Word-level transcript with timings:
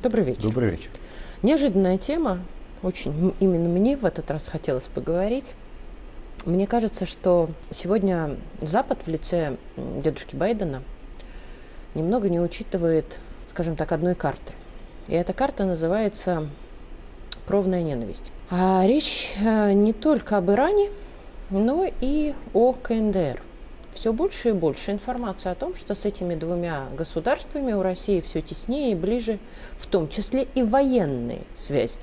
Добрый 0.00 0.24
вечер. 0.24 0.42
Добрый 0.42 0.70
вечер. 0.70 0.90
Неожиданная 1.42 1.98
тема. 1.98 2.38
Очень 2.84 3.34
именно 3.40 3.68
мне 3.68 3.96
в 3.96 4.04
этот 4.04 4.30
раз 4.30 4.46
хотелось 4.46 4.86
поговорить. 4.86 5.54
Мне 6.46 6.68
кажется, 6.68 7.04
что 7.04 7.50
сегодня 7.72 8.36
Запад 8.62 9.00
в 9.04 9.08
лице 9.08 9.56
дедушки 9.76 10.36
Байдена 10.36 10.84
немного 11.96 12.28
не 12.28 12.38
учитывает, 12.38 13.18
скажем 13.48 13.74
так, 13.74 13.90
одной 13.90 14.14
карты. 14.14 14.52
И 15.08 15.14
эта 15.14 15.32
карта 15.32 15.64
называется 15.64 16.48
«Кровная 17.48 17.82
ненависть». 17.82 18.30
А 18.50 18.84
речь 18.86 19.32
э, 19.40 19.72
не 19.72 19.92
только 19.92 20.36
об 20.36 20.48
Иране, 20.48 20.90
но 21.50 21.84
и 22.00 22.34
о 22.54 22.72
КНДР 22.72 23.42
все 23.92 24.12
больше 24.12 24.50
и 24.50 24.52
больше 24.52 24.92
информации 24.92 25.50
о 25.50 25.54
том, 25.54 25.74
что 25.74 25.94
с 25.94 26.04
этими 26.04 26.34
двумя 26.34 26.86
государствами 26.96 27.72
у 27.72 27.82
России 27.82 28.20
все 28.20 28.42
теснее 28.42 28.92
и 28.92 28.94
ближе, 28.94 29.38
в 29.78 29.86
том 29.86 30.08
числе 30.08 30.46
и 30.54 30.62
военные 30.62 31.42
связи. 31.54 32.00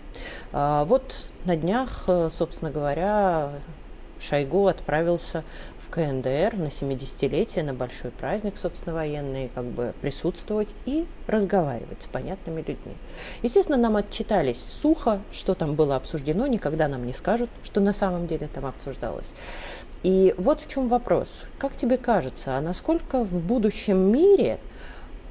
А, 0.52 0.86
вот 0.86 1.16
на 1.46 1.56
днях, 1.56 2.04
э, 2.08 2.30
собственно 2.32 2.72
говоря, 2.72 3.52
Шойгу 4.20 4.68
отправился 4.68 5.44
в 5.80 5.90
КНДР 5.90 6.56
на 6.56 6.68
70-летие, 6.68 7.64
на 7.64 7.74
большой 7.74 8.12
праздник, 8.12 8.56
собственно, 8.58 8.96
военный, 8.96 9.52
как 9.54 9.66
бы 9.66 9.94
присутствовать 10.02 10.70
и 10.86 11.06
разговаривать 11.28 12.02
с 12.02 12.06
понятными 12.08 12.62
людьми. 12.62 12.96
Естественно, 13.44 13.78
нам 13.78 13.96
отчитались 13.96 14.62
сухо, 14.62 15.22
что 15.32 15.54
там 15.54 15.76
было 15.76 15.96
обсуждено, 15.96 16.48
никогда 16.48 16.88
нам 16.88 17.06
не 17.06 17.14
скажут, 17.14 17.50
что 17.64 17.82
на 17.82 17.94
самом 17.94 18.28
деле 18.28 18.50
там 18.52 18.66
обсуждалось. 18.66 19.34
И 20.06 20.36
вот 20.38 20.62
в 20.62 20.70
чем 20.70 20.88
вопрос. 20.88 21.46
Как 21.58 21.76
тебе 21.76 21.98
кажется, 21.98 22.56
а 22.56 22.62
насколько 22.62 23.24
в 23.24 23.42
будущем 23.42 23.98
мире 23.98 24.60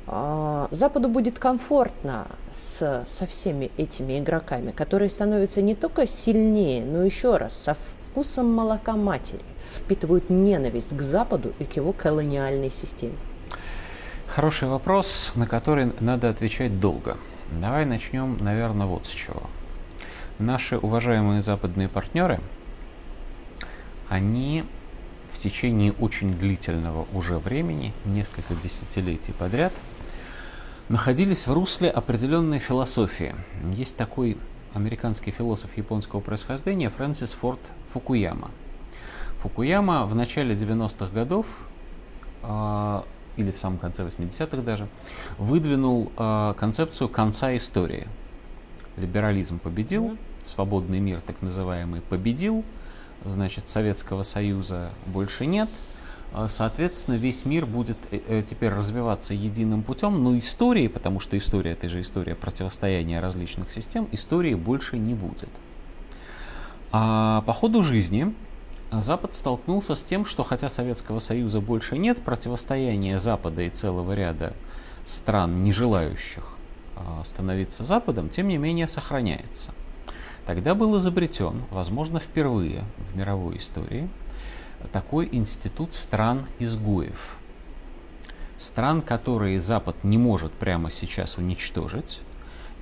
э, 0.09 0.67
Западу 0.73 1.09
будет 1.09 1.39
комфортно 1.39 2.27
с, 2.51 3.05
со 3.07 3.27
всеми 3.27 3.71
этими 3.77 4.19
игроками, 4.19 4.73
которые 4.73 5.11
становятся 5.11 5.63
не 5.63 5.77
только 5.77 6.09
сильнее, 6.09 6.85
но 6.85 7.05
еще 7.05 7.37
раз 7.37 7.57
со 7.57 7.75
вкусом 7.75 8.53
молока 8.53 8.95
матери, 8.95 9.45
впитывают 9.77 10.29
ненависть 10.29 10.97
к 10.97 11.03
Западу 11.03 11.55
и 11.61 11.65
к 11.65 11.77
его 11.77 11.93
колониальной 11.93 12.73
системе? 12.73 13.15
Хороший 14.27 14.67
вопрос, 14.67 15.31
на 15.37 15.47
который 15.47 15.93
надо 16.01 16.31
отвечать 16.31 16.81
долго. 16.81 17.17
Давай 17.61 17.87
начнем, 17.87 18.39
наверное, 18.41 18.89
вот 18.89 19.07
с 19.07 19.11
чего. 19.11 19.45
Наши 20.41 20.79
уважаемые 20.79 21.43
западные 21.43 21.89
партнеры– 21.89 22.41
они 24.09 24.65
в 25.35 25.39
течение 25.39 25.93
очень 25.93 26.33
длительного 26.33 27.07
уже 27.13 27.39
времени, 27.39 27.93
несколько 28.05 28.55
десятилетий 28.55 29.33
подряд, 29.33 29.73
находились 30.89 31.47
в 31.47 31.53
русле 31.53 31.91
определенной 31.91 32.59
философии. 32.59 33.35
Есть 33.73 33.97
такой 33.97 34.39
американский 34.75 35.31
философ 35.33 35.77
японского 35.77 36.21
происхождения 36.21 36.89
Фрэнсис 36.89 37.33
Форд 37.35 37.61
Фукуяма. 37.93 38.51
Фукуяма 39.43 40.07
в 40.07 40.15
начале 40.15 40.55
90-х 40.55 41.13
годов, 41.13 41.47
э, 42.43 43.03
или 43.37 43.51
в 43.51 43.59
самом 43.59 43.79
конце 43.79 44.05
80-х 44.05 44.63
даже, 44.63 44.89
выдвинул 45.39 46.13
э, 46.17 46.55
концепцию 46.57 47.09
конца 47.09 47.57
истории. 47.57 48.07
Либерализм 48.97 49.59
победил, 49.59 50.17
свободный 50.45 51.01
мир 51.01 51.21
так 51.21 51.43
называемый 51.43 52.01
победил– 52.03 52.65
значит, 53.25 53.69
Советского 53.69 54.23
Союза 54.23 54.91
больше 55.07 55.47
нет. 55.47 55.69
А, 56.33 56.49
соответственно, 56.49 57.15
весь 57.15 57.45
мир 57.45 57.65
будет 57.65 57.97
э, 58.11 58.21
э, 58.27 58.43
теперь 58.43 58.71
развиваться 58.71 59.35
единым 59.35 59.83
путем, 59.83 60.23
но 60.23 60.37
истории, 60.39 60.89
потому 60.89 61.21
что 61.21 61.39
история 61.39 61.73
это 61.73 61.89
же 61.89 62.01
история 62.01 62.35
противостояния 62.35 63.21
различных 63.21 63.71
систем, 63.71 64.09
истории 64.11 64.55
больше 64.55 64.99
не 64.99 65.15
будет. 65.15 65.49
А 66.91 67.43
по 67.47 67.53
ходу 67.53 67.83
жизни 67.83 68.35
Запад 68.93 69.35
столкнулся 69.35 69.95
с 69.95 70.03
тем, 70.03 70.25
что 70.25 70.43
хотя 70.45 70.69
Советского 70.69 71.21
Союза 71.21 71.61
больше 71.61 71.97
нет, 71.99 72.21
противостояние 72.23 73.19
Запада 73.19 73.63
и 73.63 73.71
целого 73.71 74.13
ряда 74.13 74.55
стран, 75.05 75.63
не 75.63 75.73
желающих 75.73 76.45
а, 76.97 77.23
становиться 77.25 77.85
Западом, 77.85 78.29
тем 78.29 78.49
не 78.49 78.57
менее 78.57 78.89
сохраняется– 78.89 79.71
Тогда 80.47 80.75
был 80.75 80.99
изобретен, 80.99 81.63
возможно, 81.71 82.21
впервые 82.21 82.85
в 82.99 83.17
мировой 83.17 83.57
истории, 83.57 84.09
такой 84.93 85.29
институт 85.33 85.95
стран-изгоев. 85.95 87.37
Стран, 88.57 89.01
которые 89.01 89.59
Запад 89.59 90.05
не 90.05 90.19
может 90.19 90.53
прямо 90.53 90.91
сейчас 90.91 91.39
уничтожить, 91.39 92.21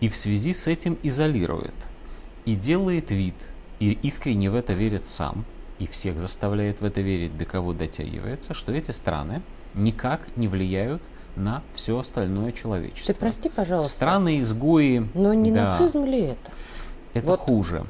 и 0.01 0.09
в 0.09 0.17
связи 0.17 0.53
с 0.53 0.67
этим 0.67 0.99
изолирует. 1.03 1.75
И 2.45 2.57
делает 2.57 3.13
вид, 3.13 3.37
и 3.79 3.93
искренне 4.03 4.51
в 4.51 4.57
это 4.57 4.73
верит 4.73 5.05
сам, 5.05 5.45
и 5.79 5.87
всех 5.87 6.19
заставляет 6.19 6.81
в 6.81 6.85
это 6.85 7.01
верить, 7.01 7.39
до 7.39 7.45
кого 7.45 7.73
дотягивается, 7.73 8.53
что 8.53 8.73
эти 8.73 8.91
страны 8.91 9.43
никак 9.75 10.21
не 10.37 10.49
влияют 10.49 11.03
на 11.37 11.63
все 11.75 11.99
остальное 11.99 12.53
человечество. 12.53 13.15
Ты 13.15 13.19
прости, 13.19 13.49
пожалуйста. 13.49 13.95
Страны-изгои... 13.95 15.09
Но 15.15 15.33
не 15.33 15.53
да. 15.53 15.71
нацизм 15.71 16.05
ли 16.05 16.21
это? 16.21 16.51
Это 17.15 17.27
вот. 17.27 17.41
хуже. 17.41 17.85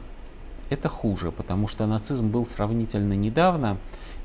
Это 0.70 0.88
хуже, 0.88 1.32
потому 1.32 1.68
что 1.68 1.86
нацизм 1.86 2.28
был 2.28 2.46
сравнительно 2.46 3.12
недавно, 3.12 3.76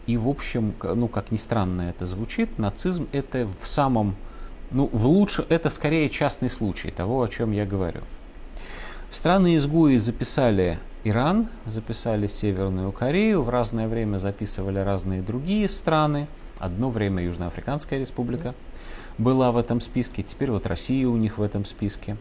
и 0.05 0.15
в 0.15 0.29
общем, 0.29 0.73
ну 0.81 1.07
как 1.09 1.31
ни 1.31 1.37
странно 1.37 1.89
это 1.89 2.05
звучит, 2.05 2.57
нацизм 2.57 3.07
это 3.11 3.49
в 3.61 3.67
самом, 3.67 4.15
ну 4.71 4.89
в 4.91 5.05
лучшем, 5.05 5.45
это 5.49 5.69
скорее 5.69 6.07
частный 6.09 6.49
случай 6.49 6.89
того, 6.89 7.21
о 7.21 7.27
чем 7.27 7.51
я 7.51 7.65
говорю. 7.65 8.01
В 9.09 9.15
страны-изгои 9.15 9.97
записали 9.97 10.79
Иран, 11.03 11.49
записали 11.65 12.27
Северную 12.27 12.91
Корею, 12.91 13.41
в 13.41 13.49
разное 13.49 13.87
время 13.87 14.17
записывали 14.17 14.79
разные 14.79 15.21
другие 15.21 15.69
страны. 15.69 16.27
Одно 16.59 16.89
время 16.89 17.23
Южноафриканская 17.23 17.99
республика 17.99 18.55
была 19.17 19.51
в 19.51 19.57
этом 19.57 19.81
списке, 19.81 20.23
теперь 20.23 20.51
вот 20.51 20.65
Россия 20.65 21.07
у 21.07 21.17
них 21.17 21.37
в 21.37 21.41
этом 21.41 21.65
списке. 21.65 22.17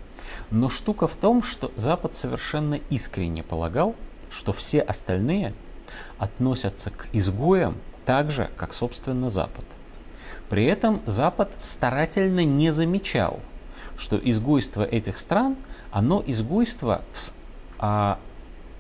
Но 0.51 0.69
штука 0.69 1.07
в 1.07 1.17
том, 1.17 1.43
что 1.43 1.71
Запад 1.77 2.15
совершенно 2.15 2.81
искренне 2.91 3.43
полагал, 3.43 3.95
что 4.31 4.53
все 4.53 4.81
остальные 4.81 5.55
относятся 6.19 6.91
к 6.91 7.07
изгоям 7.13 7.77
так 8.05 8.31
же, 8.31 8.51
как, 8.57 8.75
собственно, 8.75 9.29
Запад. 9.29 9.65
При 10.49 10.65
этом 10.65 11.03
Запад 11.07 11.51
старательно 11.59 12.45
не 12.45 12.71
замечал, 12.71 13.41
что 13.97 14.17
изгойство 14.17 14.83
этих 14.83 15.19
стран, 15.19 15.57
оно 15.91 16.23
изгойство 16.27 17.03
в, 17.13 17.33
а, 17.79 18.19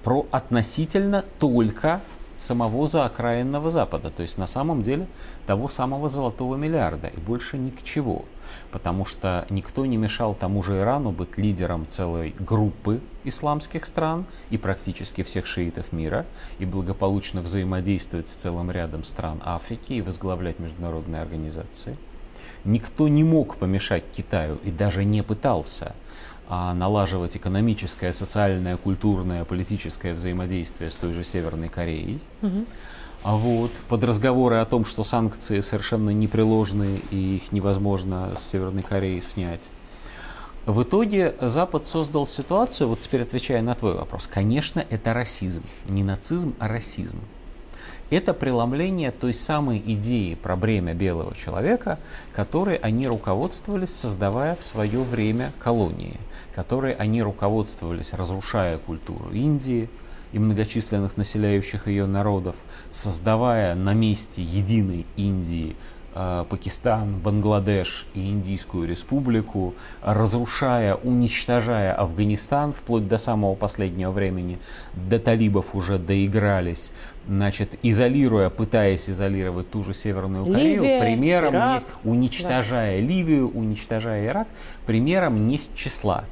про 0.04 0.26
относительно 0.30 1.24
только 1.40 2.00
самого 2.38 2.86
заокраинного 2.86 3.70
Запада, 3.70 4.10
то 4.10 4.22
есть 4.22 4.38
на 4.38 4.46
самом 4.46 4.82
деле 4.82 5.06
того 5.46 5.68
самого 5.68 6.08
золотого 6.08 6.56
миллиарда 6.56 7.08
и 7.08 7.18
больше 7.18 7.58
ни 7.58 7.70
к 7.70 7.82
чего. 7.82 8.24
Потому 8.70 9.04
что 9.04 9.46
никто 9.50 9.86
не 9.86 9.96
мешал 9.96 10.34
тому 10.34 10.62
же 10.62 10.78
Ирану 10.78 11.10
быть 11.10 11.36
лидером 11.36 11.86
целой 11.88 12.34
группы 12.38 13.00
исламских 13.24 13.86
стран 13.86 14.26
и 14.50 14.58
практически 14.58 15.22
всех 15.22 15.46
шиитов 15.46 15.92
мира 15.92 16.26
и 16.58 16.64
благополучно 16.64 17.42
взаимодействовать 17.42 18.28
с 18.28 18.32
целым 18.32 18.70
рядом 18.70 19.04
стран 19.04 19.40
Африки 19.44 19.94
и 19.94 20.02
возглавлять 20.02 20.58
международные 20.58 21.22
организации. 21.22 21.96
Никто 22.64 23.08
не 23.08 23.24
мог 23.24 23.56
помешать 23.56 24.04
Китаю 24.12 24.58
и 24.64 24.70
даже 24.70 25.04
не 25.04 25.22
пытался 25.22 25.94
а 26.48 26.74
налаживать 26.74 27.36
экономическое, 27.36 28.12
социальное, 28.12 28.76
культурное, 28.76 29.44
политическое 29.44 30.14
взаимодействие 30.14 30.90
с 30.90 30.94
той 30.94 31.12
же 31.12 31.24
Северной 31.24 31.68
Кореей. 31.68 32.20
Угу. 32.42 32.64
А 33.24 33.34
вот, 33.34 33.72
под 33.88 34.04
разговоры 34.04 34.56
о 34.56 34.64
том, 34.64 34.84
что 34.84 35.02
санкции 35.02 35.60
совершенно 35.60 36.10
непреложны 36.10 37.00
и 37.10 37.36
их 37.36 37.50
невозможно 37.50 38.30
с 38.36 38.42
Северной 38.42 38.82
Кореей 38.82 39.20
снять. 39.22 39.62
В 40.66 40.82
итоге 40.82 41.34
Запад 41.40 41.86
создал 41.86 42.26
ситуацию, 42.26 42.88
вот 42.88 43.00
теперь 43.00 43.22
отвечая 43.22 43.62
на 43.62 43.74
твой 43.74 43.94
вопрос, 43.94 44.26
конечно, 44.26 44.84
это 44.90 45.14
расизм. 45.14 45.62
Не 45.88 46.02
нацизм, 46.02 46.54
а 46.58 46.68
расизм. 46.68 47.18
Это 48.08 48.34
преломление 48.34 49.10
той 49.10 49.34
самой 49.34 49.82
идеи 49.84 50.34
про 50.34 50.54
бремя 50.54 50.94
белого 50.94 51.34
человека, 51.34 51.98
которой 52.32 52.76
они 52.76 53.08
руководствовались, 53.08 53.94
создавая 53.94 54.54
в 54.54 54.62
свое 54.62 55.02
время 55.02 55.52
колонии, 55.58 56.20
которой 56.54 56.92
они 56.92 57.20
руководствовались, 57.20 58.12
разрушая 58.12 58.78
культуру 58.78 59.30
Индии 59.32 59.88
и 60.32 60.38
многочисленных 60.38 61.16
населяющих 61.16 61.88
ее 61.88 62.06
народов, 62.06 62.54
создавая 62.90 63.74
на 63.74 63.92
месте 63.92 64.40
единой 64.40 65.04
Индии 65.16 65.74
Пакистан, 66.48 67.18
Бангладеш 67.18 68.06
и 68.14 68.30
Индийскую 68.30 68.88
республику, 68.88 69.74
разрушая, 70.02 70.94
уничтожая 70.94 71.92
Афганистан 71.92 72.72
вплоть 72.72 73.06
до 73.06 73.18
самого 73.18 73.54
последнего 73.54 74.12
времени, 74.12 74.58
до 74.94 75.18
талибов 75.18 75.74
уже 75.74 75.98
доигрались, 75.98 76.92
значит, 77.28 77.78
изолируя, 77.82 78.48
пытаясь 78.48 79.10
изолировать 79.10 79.70
ту 79.70 79.84
же 79.84 79.92
Северную 79.92 80.46
Корею, 80.46 80.82
Ливия, 80.82 81.00
примером 81.02 81.54
Ирак, 81.54 81.82
не, 82.02 82.10
уничтожая 82.10 82.98
да. 82.98 83.06
Ливию, 83.06 83.50
уничтожая 83.50 84.26
Ирак, 84.26 84.48
примером 84.86 85.46
не 85.46 85.58
с 85.58 85.68
числа. 85.74 86.24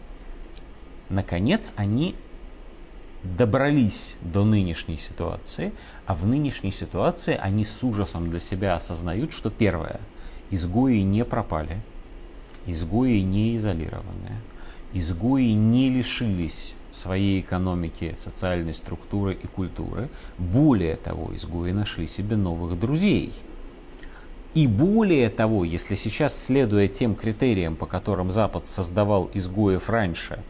наконец, 1.10 1.74
они 1.76 2.14
добрались 3.24 4.16
до 4.20 4.44
нынешней 4.44 4.98
ситуации, 4.98 5.72
а 6.06 6.14
в 6.14 6.26
нынешней 6.26 6.72
ситуации 6.72 7.36
они 7.40 7.64
с 7.64 7.82
ужасом 7.82 8.30
для 8.30 8.38
себя 8.38 8.76
осознают, 8.76 9.32
что 9.32 9.50
первое, 9.50 10.00
изгои 10.50 10.98
не 10.98 11.24
пропали, 11.24 11.80
изгои 12.66 13.20
не 13.20 13.56
изолированы, 13.56 14.36
изгои 14.92 15.52
не 15.52 15.88
лишились 15.88 16.76
своей 16.90 17.40
экономики, 17.40 18.12
социальной 18.16 18.74
структуры 18.74 19.34
и 19.34 19.46
культуры. 19.46 20.08
Более 20.38 20.96
того, 20.96 21.34
изгои 21.34 21.72
нашли 21.72 22.06
себе 22.06 22.36
новых 22.36 22.78
друзей. 22.78 23.32
И 24.52 24.68
более 24.68 25.30
того, 25.30 25.64
если 25.64 25.96
сейчас, 25.96 26.40
следуя 26.40 26.86
тем 26.86 27.16
критериям, 27.16 27.74
по 27.74 27.86
которым 27.86 28.30
Запад 28.30 28.68
создавал 28.68 29.28
изгоев 29.34 29.90
раньше, 29.90 30.44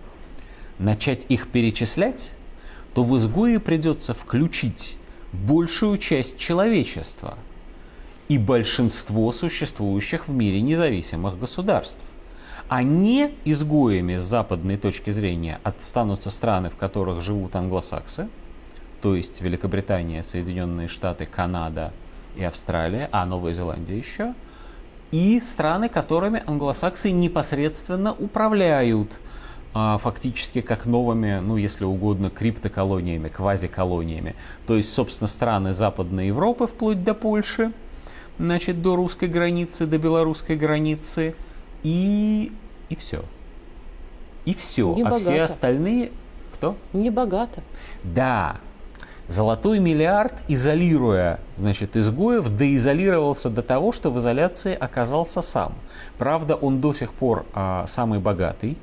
начать 0.78 1.24
их 1.30 1.48
перечислять, 1.48 2.32
то 2.94 3.02
в 3.02 3.16
изгое 3.18 3.58
придется 3.58 4.14
включить 4.14 4.96
большую 5.32 5.98
часть 5.98 6.38
человечества 6.38 7.36
и 8.28 8.38
большинство 8.38 9.32
существующих 9.32 10.28
в 10.28 10.32
мире 10.32 10.60
независимых 10.62 11.38
государств. 11.38 12.02
А 12.68 12.82
не 12.82 13.34
изгоями 13.44 14.16
с 14.16 14.22
западной 14.22 14.78
точки 14.78 15.10
зрения 15.10 15.60
останутся 15.64 16.30
страны, 16.30 16.70
в 16.70 16.76
которых 16.76 17.20
живут 17.20 17.56
англосаксы, 17.56 18.28
то 19.02 19.14
есть 19.14 19.42
Великобритания, 19.42 20.22
Соединенные 20.22 20.88
Штаты, 20.88 21.26
Канада 21.26 21.92
и 22.36 22.44
Австралия, 22.44 23.10
а 23.12 23.26
Новая 23.26 23.52
Зеландия 23.52 23.98
еще, 23.98 24.34
и 25.10 25.40
страны, 25.40 25.90
которыми 25.90 26.42
англосаксы 26.46 27.10
непосредственно 27.10 28.14
управляют– 28.14 29.10
фактически 29.74 30.60
как 30.60 30.86
новыми, 30.86 31.40
ну 31.40 31.56
если 31.56 31.84
угодно, 31.84 32.30
криптоколониями, 32.30 33.28
квазиколониями. 33.28 34.36
То 34.66 34.76
есть, 34.76 34.92
собственно, 34.92 35.26
страны 35.28 35.72
Западной 35.72 36.28
Европы, 36.28 36.66
вплоть 36.66 37.02
до 37.02 37.12
Польши, 37.12 37.72
значит, 38.38 38.82
до 38.82 38.96
русской 38.96 39.28
границы, 39.28 39.86
до 39.86 39.98
белорусской 39.98 40.56
границы, 40.56 41.34
и, 41.82 42.52
и 42.88 42.96
все. 42.96 43.24
И 44.44 44.54
все. 44.54 44.94
Не 44.94 45.02
а 45.02 45.06
богато. 45.06 45.24
все 45.24 45.42
остальные... 45.42 46.12
Кто? 46.52 46.76
Не 46.92 47.10
богато. 47.10 47.62
Да, 48.04 48.56
Золотой 49.26 49.78
миллиард, 49.78 50.34
изолируя 50.48 51.40
значит, 51.56 51.96
изгоев, 51.96 52.46
доизолировался 52.50 53.48
до 53.48 53.62
того, 53.62 53.90
что 53.90 54.10
в 54.10 54.18
изоляции 54.18 54.76
оказался 54.78 55.40
сам. 55.40 55.72
Правда, 56.18 56.56
он 56.56 56.82
до 56.82 56.92
сих 56.92 57.14
пор 57.14 57.46
а, 57.54 57.86
самый 57.86 58.18
богатый, 58.18 58.76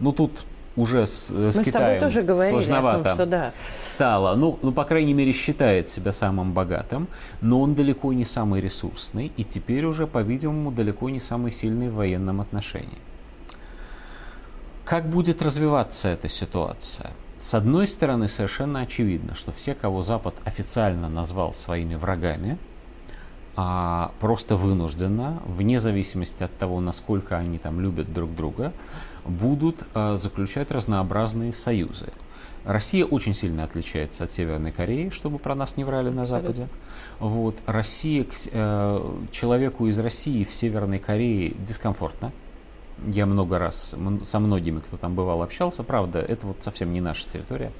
ну 0.00 0.12
тут 0.12 0.44
уже 0.76 1.06
с, 1.06 1.30
э, 1.30 1.52
с 1.52 1.56
Мы 1.56 1.64
Китаем 1.64 1.64
с 1.64 1.72
тобой 1.72 2.00
тоже 2.00 2.22
говорили 2.22 2.52
сложновато 2.52 3.00
о 3.00 3.04
том, 3.04 3.14
что 3.14 3.26
да. 3.26 3.52
стало. 3.76 4.36
Ну, 4.36 4.58
ну, 4.62 4.72
по 4.72 4.84
крайней 4.84 5.14
мере, 5.14 5.32
считает 5.32 5.88
себя 5.88 6.12
самым 6.12 6.52
богатым, 6.52 7.08
но 7.40 7.60
он 7.60 7.74
далеко 7.74 8.12
не 8.12 8.24
самый 8.24 8.60
ресурсный 8.60 9.32
и 9.36 9.44
теперь 9.44 9.84
уже, 9.84 10.06
по-видимому, 10.06 10.70
далеко 10.70 11.10
не 11.10 11.20
самый 11.20 11.52
сильный 11.52 11.88
в 11.88 11.94
военном 11.94 12.40
отношении. 12.40 12.98
Как 14.84 15.08
будет 15.08 15.42
развиваться 15.42 16.08
эта 16.08 16.28
ситуация? 16.28 17.10
С 17.38 17.54
одной 17.54 17.86
стороны, 17.86 18.28
совершенно 18.28 18.80
очевидно, 18.80 19.34
что 19.34 19.52
все, 19.52 19.74
кого 19.74 20.02
Запад 20.02 20.34
официально 20.44 21.08
назвал 21.08 21.54
своими 21.54 21.94
врагами, 21.94 22.58
а 23.62 24.12
просто 24.20 24.56
вынужденно, 24.56 25.42
вне 25.44 25.80
зависимости 25.80 26.42
от 26.42 26.56
того, 26.56 26.80
насколько 26.80 27.36
они 27.36 27.58
там 27.58 27.78
любят 27.78 28.10
друг 28.10 28.34
друга, 28.34 28.72
будут 29.26 29.86
э, 29.92 30.16
заключать 30.16 30.70
разнообразные 30.70 31.52
союзы. 31.52 32.06
Россия 32.64 33.04
очень 33.04 33.34
сильно 33.34 33.64
отличается 33.64 34.24
от 34.24 34.32
Северной 34.32 34.72
Кореи, 34.72 35.10
чтобы 35.10 35.38
про 35.38 35.54
нас 35.54 35.76
не 35.76 35.84
врали 35.84 36.08
на 36.08 36.24
Западе. 36.24 36.68
Вот. 37.18 37.54
Россия, 37.66 38.24
э, 38.50 39.18
человеку 39.30 39.88
из 39.88 39.98
России 39.98 40.44
в 40.44 40.54
Северной 40.54 40.98
Корее 40.98 41.54
дискомфортно. 41.66 42.32
Я 43.08 43.26
много 43.26 43.58
раз 43.58 43.94
со 44.24 44.38
многими, 44.38 44.80
кто 44.80 44.96
там 44.96 45.14
бывал, 45.14 45.42
общался. 45.42 45.82
Правда, 45.82 46.20
это 46.20 46.46
вот 46.46 46.62
совсем 46.62 46.94
не 46.94 47.02
наша 47.02 47.28
территория. 47.28 47.72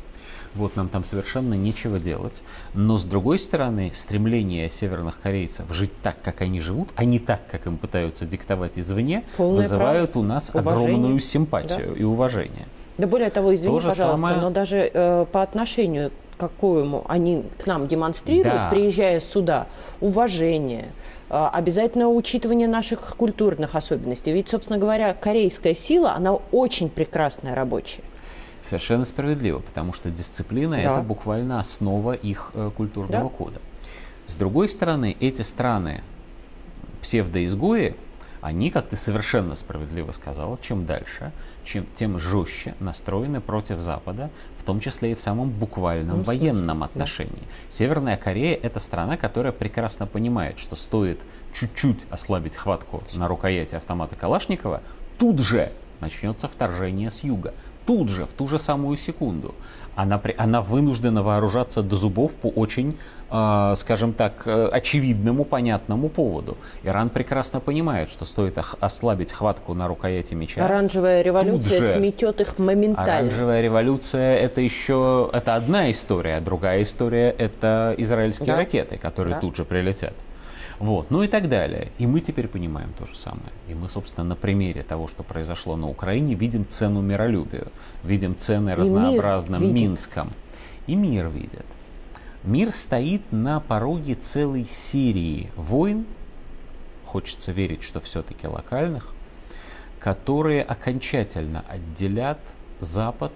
Вот 0.54 0.74
нам 0.76 0.88
там 0.88 1.04
совершенно 1.04 1.54
нечего 1.54 2.00
делать. 2.00 2.42
Но 2.74 2.98
с 2.98 3.04
другой 3.04 3.38
стороны, 3.38 3.90
стремление 3.94 4.68
северных 4.68 5.20
корейцев 5.20 5.64
жить 5.72 5.92
так, 6.02 6.16
как 6.22 6.40
они 6.40 6.60
живут, 6.60 6.88
а 6.96 7.04
не 7.04 7.18
так, 7.20 7.40
как 7.50 7.66
им 7.66 7.76
пытаются 7.78 8.26
диктовать 8.26 8.78
извне, 8.78 9.22
Полное 9.36 9.62
вызывают 9.62 10.16
у 10.16 10.22
нас 10.22 10.50
Уважение. 10.52 10.72
огромную 10.96 11.20
симпатию 11.20 11.92
Да. 11.94 12.00
и 12.00 12.02
уважение. 12.02 12.66
Да 12.98 13.06
более 13.06 13.30
того, 13.30 13.54
извини, 13.54 13.68
То 13.78 13.88
пожалуйста, 13.88 14.16
самое- 14.16 14.36
но 14.36 14.50
даже 14.50 14.90
э, 14.92 15.26
по 15.30 15.42
отношению 15.42 16.10
какому 16.36 17.04
они 17.08 17.44
к 17.62 17.66
нам 17.66 17.86
демонстрируют, 17.86 18.54
Да. 18.56 18.70
приезжая 18.70 19.20
сюда, 19.20 19.66
уважение, 20.00 20.86
э, 21.28 21.48
обязательно 21.52 22.08
учитывание 22.08 22.66
наших 22.66 23.14
культурных 23.16 23.74
особенностей. 23.76 24.32
Ведь, 24.32 24.48
собственно 24.48 24.78
говоря, 24.78 25.14
корейская 25.14 25.74
сила, 25.74 26.12
она 26.14 26.34
очень 26.50 26.88
прекрасная 26.88 27.54
рабочая. 27.54 28.02
Совершенно 28.62 29.04
справедливо, 29.04 29.60
потому 29.60 29.92
что 29.92 30.10
дисциплина 30.10 30.76
Да. 30.76 30.82
это 30.82 31.02
буквально 31.02 31.58
основа 31.60 32.12
их 32.12 32.50
э, 32.54 32.70
культурного 32.76 33.24
Да. 33.30 33.36
кода. 33.36 33.60
С 34.26 34.34
другой 34.36 34.68
стороны, 34.68 35.16
эти 35.20 35.42
страны 35.42 36.02
псевдоизгои, 37.02 37.94
они, 38.40 38.70
как 38.70 38.88
ты 38.88 38.96
совершенно 38.96 39.54
справедливо 39.54 40.12
сказал, 40.12 40.58
чем 40.62 40.86
дальше, 40.86 41.32
чем, 41.64 41.86
тем 41.94 42.18
жестче 42.18 42.74
настроены 42.80 43.40
против 43.40 43.80
Запада, 43.80 44.30
в 44.58 44.62
том 44.64 44.80
числе 44.80 45.12
и 45.12 45.14
в 45.14 45.20
самом 45.20 45.50
буквальном 45.50 46.18
Ну, 46.18 46.24
смысле, 46.24 46.40
военном 46.52 46.78
да. 46.80 46.84
отношении. 46.86 47.42
Северная 47.68 48.16
Корея 48.16 48.58
это 48.62 48.80
страна, 48.80 49.16
которая 49.16 49.52
прекрасно 49.52 50.06
понимает, 50.06 50.58
что 50.58 50.76
стоит 50.76 51.20
чуть-чуть 51.52 52.00
ослабить 52.10 52.56
хватку 52.56 53.02
на 53.14 53.28
рукояти 53.28 53.74
автомата 53.74 54.16
Калашникова, 54.16 54.80
тут 55.18 55.40
же 55.40 55.70
начнется 56.00 56.48
вторжение 56.48 57.10
с 57.10 57.24
юга. 57.24 57.52
Тут 57.86 58.08
же, 58.08 58.26
в 58.26 58.32
ту 58.34 58.46
же 58.46 58.58
самую 58.58 58.96
секунду. 58.96 59.54
Она, 59.96 60.20
она 60.38 60.62
вынуждена 60.62 61.22
вооружаться 61.22 61.82
до 61.82 61.96
зубов 61.96 62.32
по 62.32 62.46
очень, 62.46 62.96
э, 63.30 63.74
скажем 63.76 64.12
так, 64.12 64.42
э, 64.46 64.68
очевидному, 64.68 65.44
понятному 65.44 66.08
поводу. 66.08 66.56
Иран 66.84 67.10
прекрасно 67.10 67.60
понимает, 67.60 68.08
что 68.08 68.24
стоит 68.24 68.56
ослабить 68.80 69.32
хватку 69.32 69.74
на 69.74 69.88
рукояти 69.88 70.34
меча. 70.34 70.64
Оранжевая 70.64 71.22
революция 71.22 71.80
же 71.80 71.92
сметет 71.98 72.40
их 72.40 72.58
моментально. 72.58 73.12
Оранжевая 73.18 73.60
революция 73.60 74.36
это 74.38 74.60
еще 74.60 75.28
это 75.32 75.56
одна 75.56 75.90
история, 75.90 76.40
другая 76.40 76.82
история 76.84 77.30
это 77.36 77.94
израильские 77.98 78.46
Да. 78.46 78.56
ракеты, 78.56 78.96
которые 78.96 79.34
Да. 79.34 79.40
тут 79.40 79.56
же 79.56 79.64
прилетят. 79.64 80.14
Вот, 80.80 81.10
ну 81.10 81.22
и 81.22 81.28
так 81.28 81.50
далее. 81.50 81.92
И 81.98 82.06
мы 82.06 82.20
теперь 82.20 82.48
понимаем 82.48 82.94
то 82.98 83.04
же 83.04 83.14
самое. 83.14 83.52
И 83.68 83.74
мы, 83.74 83.90
собственно, 83.90 84.24
на 84.26 84.34
примере 84.34 84.82
того, 84.82 85.08
что 85.08 85.22
произошло 85.22 85.76
на 85.76 85.86
Украине, 85.86 86.34
видим 86.34 86.66
цену 86.66 87.02
миролюбию, 87.02 87.68
видим 88.02 88.34
цены 88.34 88.74
разнообразным 88.74 89.60
видит. 89.60 89.74
Минском. 89.74 90.30
И 90.86 90.96
мир 90.96 91.28
видит. 91.28 91.66
Мир 92.44 92.72
стоит 92.72 93.20
на 93.30 93.60
пороге 93.60 94.14
целой 94.14 94.64
серии 94.64 95.50
войн, 95.54 96.06
хочется 97.04 97.52
верить, 97.52 97.82
что 97.82 98.00
все-таки 98.00 98.46
локальных, 98.46 99.12
которые 99.98 100.62
окончательно 100.62 101.62
отделят 101.68 102.40
Запад 102.78 103.32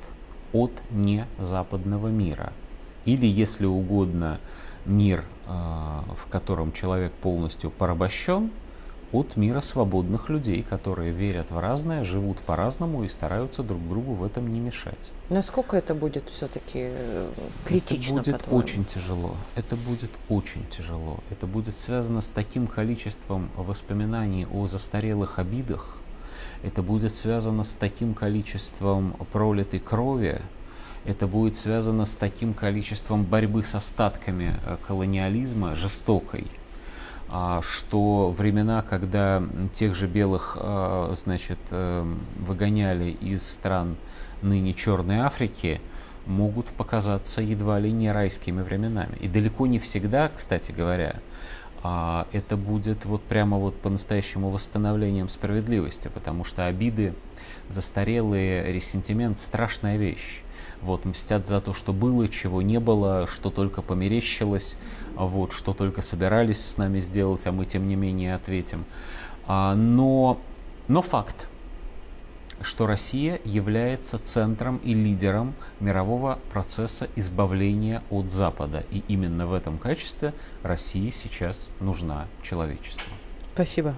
от 0.55 0.73
незападного 0.91 2.09
мира. 2.09 2.55
Или, 3.05 3.27
если 3.27 3.67
угодно, 3.67 4.41
мир, 4.87 5.25
э, 5.47 5.51
в 5.51 6.29
котором 6.31 6.73
человек 6.73 7.13
полностью 7.13 7.71
порабощен, 7.71 8.51
от 9.13 9.37
мира 9.37 9.61
свободных 9.61 10.29
людей, 10.29 10.65
которые 10.69 11.13
верят 11.13 11.53
в 11.53 11.59
разное, 11.61 12.03
живут 12.03 12.39
по-разному 12.39 13.05
и 13.05 13.09
стараются 13.09 13.63
друг 13.63 13.81
другу 13.89 14.15
в 14.15 14.25
этом 14.25 14.51
не 14.51 14.59
мешать. 14.59 15.13
Насколько 15.31 15.77
это 15.77 15.95
будет 15.95 16.29
все-таки 16.31 16.91
критично, 17.65 18.19
Это 18.19 18.31
будет 18.31 18.39
по-твоему? 18.39 18.59
очень 18.59 18.85
тяжело. 18.85 19.37
Это 19.55 19.77
будет 19.77 20.11
очень 20.29 20.67
тяжело. 20.69 21.21
Это 21.31 21.47
будет 21.47 21.77
связано 21.77 22.21
с 22.21 22.31
таким 22.31 22.67
количеством 22.67 23.51
воспоминаний 23.57 24.49
о 24.53 24.67
застарелых 24.67 25.39
обидах. 25.39 25.99
Это 26.65 26.83
будет 26.83 27.15
связано 27.15 27.63
с 27.63 27.75
таким 27.75 28.15
количеством 28.15 29.15
пролитой 29.33 29.79
крови. 29.79 30.41
Это 31.05 31.27
будет 31.27 31.57
связано 31.57 32.07
с 32.07 32.15
таким 32.15 32.55
количеством 32.55 33.25
борьбы 33.25 33.63
с 33.63 33.75
остатками 33.75 34.55
э, 34.65 34.77
колониализма 34.87 35.75
жестокой 35.75 36.47
а, 37.37 37.63
что 37.63 38.31
времена, 38.31 38.83
когда 38.83 39.43
тех 39.73 39.97
же 39.97 40.07
белых, 40.07 40.57
а, 40.61 41.11
значит, 41.15 41.59
эм, 41.73 42.21
выгоняли 42.39 43.11
из 43.11 43.49
стран 43.49 43.97
ныне 44.41 44.73
Черной 44.73 45.19
Африки, 45.19 45.81
могут 46.27 46.67
показаться 46.67 47.43
едва 47.43 47.81
ли 47.81 47.91
не 47.91 48.13
райскими 48.13 48.63
временами. 48.63 49.17
И 49.17 49.27
далеко 49.27 49.67
не 49.67 49.81
всегда, 49.81 50.31
кстати 50.35 50.71
говоря, 50.71 51.17
а 51.83 52.29
это 52.33 52.57
будет 52.57 53.05
вот 53.05 53.23
прямо 53.23 53.59
вот 53.59 53.81
по-настоящему 53.81 54.51
восстановлением 54.51 55.29
справедливости, 55.29 56.09
потому 56.15 56.45
что 56.45 56.67
обиды, 56.67 57.15
застарелые, 57.69 58.73
ресентимент– 58.73 59.39
страшная 59.41 59.97
вещь. 59.97 60.43
Вот, 60.83 61.05
мстят 61.05 61.49
за 61.49 61.61
то, 61.61 61.73
что 61.73 61.93
было, 61.93 62.29
чего 62.29 62.63
не 62.63 62.81
было, 62.81 63.27
что 63.27 63.51
только 63.51 63.83
померещилось, 63.83 64.77
вот, 65.15 65.53
что 65.53 65.73
только 65.73 66.03
собирались 66.03 66.65
с 66.65 66.77
нами 66.77 66.99
сделать, 67.01 67.47
а 67.47 67.53
мы 67.53 67.65
тем 67.65 67.89
не 67.89 67.97
менее 67.97 68.35
ответим. 68.35 68.85
А, 69.47 69.75
но, 69.75 70.39
но 70.89 71.03
факт, 71.03 71.49
что 72.61 72.87
Россия 72.87 73.41
является 73.45 74.19
центром 74.19 74.79
и 74.79 74.95
лидером 74.95 75.55
мирового 75.81 76.39
процесса 76.53 77.09
избавления 77.17 78.03
от 78.11 78.31
Запада. 78.31 78.85
И 78.91 79.03
именно 79.09 79.47
в 79.47 79.53
этом 79.53 79.79
качестве 79.79 80.33
России 80.63 81.11
сейчас 81.11 81.69
нужна 81.81 82.27
человечеству. 82.43 83.13
Спасибо. 83.55 83.95